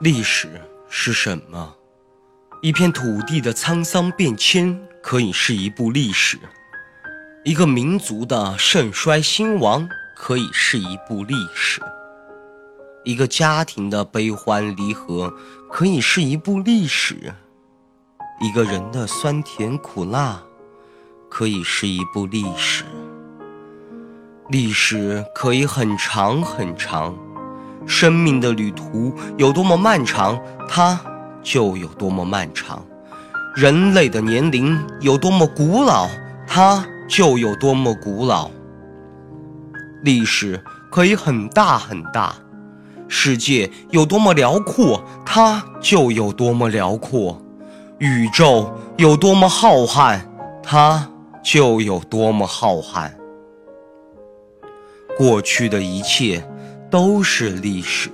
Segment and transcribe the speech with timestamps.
[0.00, 1.74] 历史是什么？
[2.60, 6.36] 一片土地的沧桑变迁可以是一部历史；
[7.46, 11.80] 一个民族的盛衰兴亡可以是一部历史；
[13.04, 15.32] 一个家庭的悲欢离合
[15.70, 17.14] 可以是一部历史；
[18.42, 20.42] 一个人的酸甜苦辣
[21.30, 22.84] 可以是一部历史。
[24.50, 27.16] 历史可以很长很长。
[27.86, 31.00] 生命的旅途有多么漫长，它
[31.42, 32.78] 就有多么漫长；
[33.54, 36.08] 人类的年龄有多么古老，
[36.46, 38.50] 它就有多么古老。
[40.02, 42.34] 历史可以很大很大，
[43.08, 47.36] 世界有多么辽阔，它就有多么辽阔；
[47.98, 50.20] 宇宙有多么浩瀚，
[50.62, 51.08] 它
[51.42, 53.10] 就有多么浩瀚。
[55.16, 56.44] 过去的一切。
[56.96, 58.08] 都是历史，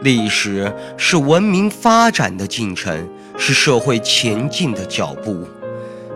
[0.00, 5.46] 历史是文明发展的进程，是社会前进的脚步。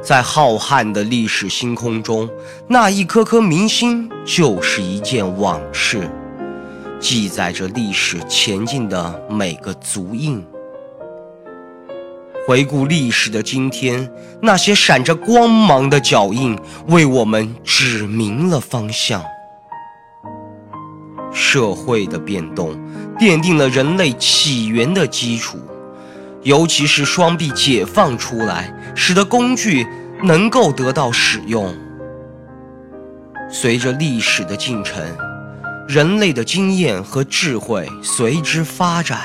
[0.00, 2.30] 在浩瀚的历史星空中，
[2.66, 6.08] 那一颗颗明星就是一件往事，
[6.98, 10.42] 记载着历史前进的每个足印。
[12.46, 16.58] 回顾历史的今天，那些闪着光芒的脚印，
[16.88, 19.22] 为我们指明了方向。
[21.36, 22.74] 社会的变动
[23.18, 25.58] 奠定了人类起源的基础，
[26.42, 29.86] 尤其是双臂解放出来，使得工具
[30.22, 31.76] 能够得到使用。
[33.50, 35.04] 随着历史的进程，
[35.86, 39.20] 人类的经验和智慧随之发展。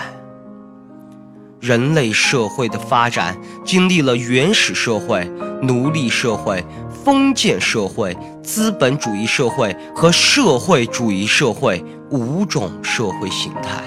[1.62, 5.24] 人类社会的发展经历了原始社会、
[5.62, 6.62] 奴隶社会。
[7.04, 13.82] 封建社会、资本主义社会和社会主义社会五种社会形态。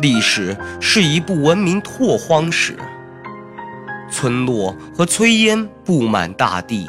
[0.00, 2.76] 历史是一部文明拓荒史。
[4.10, 6.84] 村落和炊烟布满大地，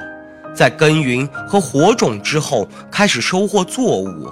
[0.55, 4.27] 在耕耘和火种之后，开始收获作物。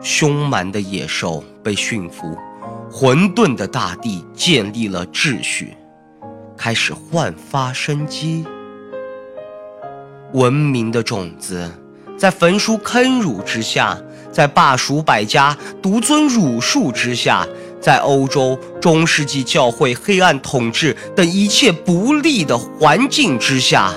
[0.00, 2.38] 凶蛮的野兽被驯服，
[2.90, 5.76] 混沌的大地建立了秩序。
[6.56, 8.44] 开始焕发生机，
[10.32, 11.68] 文明的种子
[12.16, 13.98] 在焚书坑儒之下，
[14.30, 17.44] 在罢黜百家、独尊儒术之下，
[17.80, 23.92] 在欧洲中世纪教会黑暗统治等一切不利的环境之下，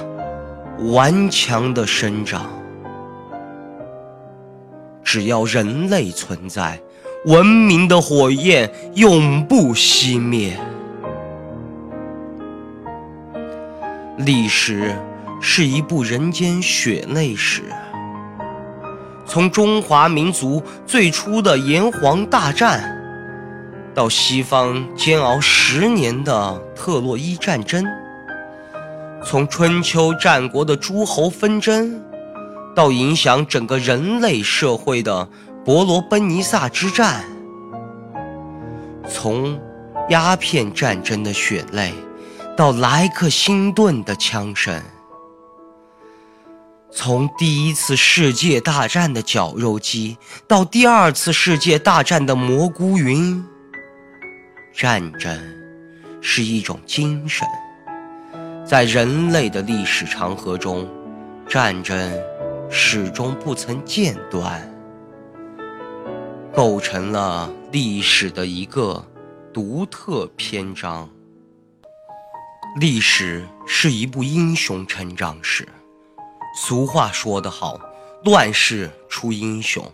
[0.91, 2.51] 顽强的生长。
[5.03, 6.81] 只要人类存在，
[7.25, 10.57] 文明的火焰永不熄灭。
[14.19, 14.95] 历史
[15.41, 17.63] 是一部人间血泪史，
[19.25, 22.97] 从中华民族最初的炎黄大战，
[23.93, 27.85] 到西方煎熬十年的特洛伊战争，
[29.23, 32.01] 从春秋战国的诸侯纷争，
[32.75, 35.27] 到影响整个人类社会的
[35.67, 37.25] 伯罗奔尼撒之战，
[39.05, 39.59] 从
[40.07, 41.93] 鸦片战争的血泪。
[42.55, 44.81] 到莱克星顿的枪声，
[46.89, 50.17] 从第一次世界大战的绞肉机
[50.47, 53.43] 到第二次世界大战的蘑菇云，
[54.73, 55.37] 战争
[56.21, 57.45] 是一种精神，
[58.65, 60.87] 在人类的历史长河中，
[61.45, 62.17] 战争
[62.69, 64.65] 始终不曾间断，
[66.57, 69.05] 构成了历史的一个
[69.53, 71.07] 独特篇章。
[72.79, 75.67] 历史是一部英雄成长史。
[76.55, 77.79] 俗话说得好
[78.25, 79.85] ，“乱世出英雄”。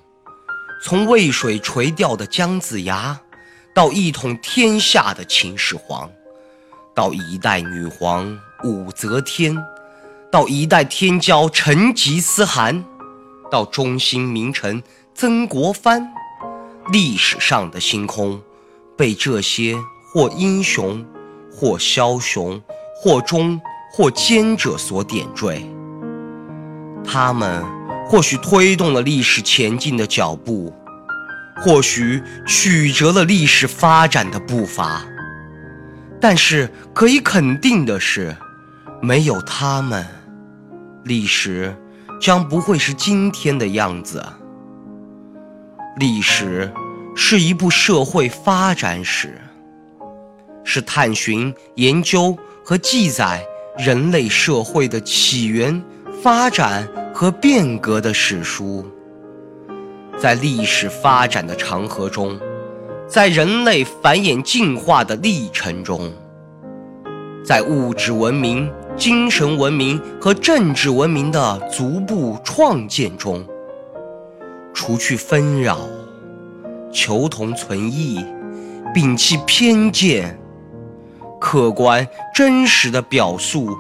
[0.81, 3.19] 从渭水垂钓的姜子牙，
[3.75, 6.09] 到一统天下的秦始皇，
[6.95, 9.53] 到一代女皇武则天，
[10.31, 12.85] 到一代天骄成吉思汗，
[13.51, 14.81] 到中兴名臣
[15.13, 16.09] 曾国藩，
[16.91, 18.41] 历史上的星空，
[18.97, 19.75] 被这些
[20.11, 21.05] 或英雄。
[21.55, 22.59] 或枭雄，
[22.95, 25.63] 或忠，或奸者所点缀。
[27.05, 27.63] 他们
[28.07, 30.73] 或许推动了历史前进的脚步，
[31.57, 35.05] 或许曲折了历史发展的步伐。
[36.19, 38.35] 但是可以肯定的是，
[38.99, 40.03] 没有他们，
[41.03, 41.77] 历史
[42.19, 44.25] 将不会是今天的样子。
[45.97, 46.71] 历史
[47.15, 49.39] 是一部社会发展史。
[50.63, 53.45] 是探寻、研究和记载
[53.77, 55.83] 人类社会的起源、
[56.21, 58.85] 发展和变革的史书。
[60.17, 62.39] 在历史发展的长河中，
[63.07, 66.11] 在人类繁衍进化的历程中，
[67.43, 73.45] 在物质文明、精神文明和政治文明的逐步创建中，
[74.85, 75.77] 除去纷扰，
[76.91, 78.19] 求同存异，
[78.93, 80.37] 摒弃偏见，
[81.39, 83.73] 客观真实的表述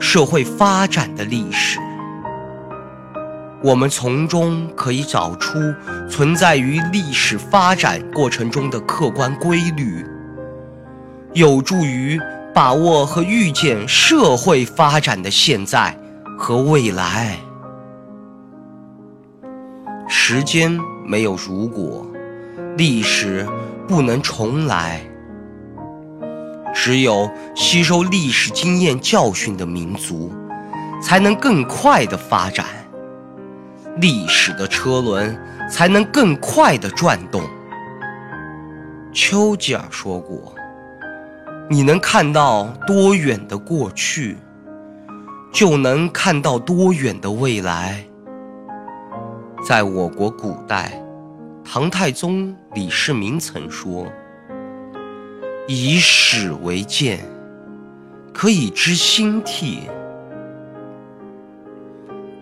[0.00, 1.78] 社会发展的历史。
[3.62, 5.60] 我们从中可以找出
[6.10, 10.04] 存在于历史发展过程中的客观规律，
[11.34, 12.20] 有助于
[12.52, 15.96] 把握和预见社会发展的现在
[16.36, 17.38] 和未来。
[20.08, 22.06] 时间没有如果，
[22.76, 23.46] 历史
[23.88, 25.00] 不能重来。
[26.72, 30.32] 只有吸收历史经验教训的民族，
[31.02, 32.66] 才能更快的发展。
[33.96, 35.36] 历史的车轮
[35.70, 37.42] 才能更快的转动。
[39.12, 40.54] 丘吉尔说过
[41.68, 44.36] ：“你能看到多远的过去，
[45.52, 48.04] 就能看到多远的未来。”
[49.64, 51.02] 在我国古代，
[51.64, 54.06] 唐太宗李世民曾说
[55.66, 57.18] ：“以史为鉴，
[58.32, 59.80] 可以知兴替。”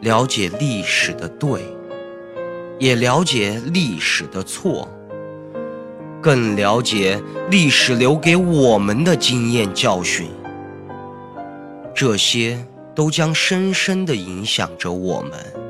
[0.03, 1.63] 了解历史的对，
[2.79, 4.87] 也了解历史的错，
[6.21, 10.29] 更了解历史留给我们的经验教训，
[11.95, 12.63] 这些
[12.95, 15.64] 都将深深地影响着我们。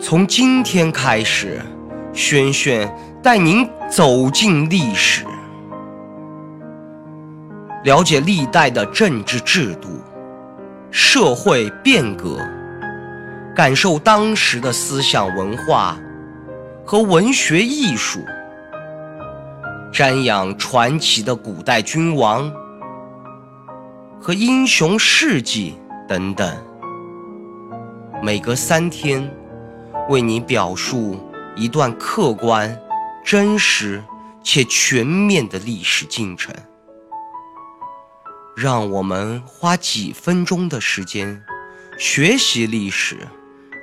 [0.00, 1.60] 从今天开始，
[2.12, 2.88] 轩轩
[3.20, 5.24] 带您走进历史，
[7.82, 9.88] 了解历代的政治制度。
[10.90, 12.38] 社会变革，
[13.54, 15.98] 感受当时的思想文化
[16.86, 18.20] 和文学艺术，
[19.92, 22.50] 瞻仰传奇的古代君王
[24.18, 25.76] 和英雄事迹
[26.08, 26.56] 等等。
[28.22, 29.30] 每隔三天，
[30.08, 31.18] 为你表述
[31.54, 32.80] 一段客观、
[33.24, 34.02] 真实
[34.42, 36.54] 且全面的历史进程。
[38.56, 41.42] 让我们花几分钟的时间，
[41.98, 43.16] 学习历史，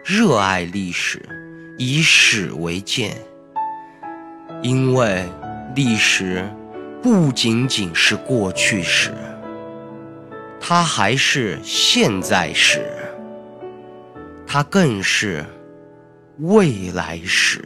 [0.04, 1.22] 热爱历史，
[1.78, 3.16] 以史为鉴。
[4.62, 5.30] 因为
[5.76, 6.50] 历史
[7.02, 9.14] 不仅仅是过去时，
[10.60, 12.84] 它还是现在时，
[14.48, 15.46] 它更是
[16.40, 17.64] 未来史。